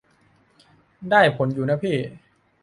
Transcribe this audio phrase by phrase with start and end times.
[1.11, 1.97] ได้ผลอยู่นะพี่